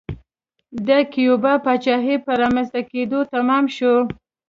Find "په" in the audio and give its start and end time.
2.25-2.31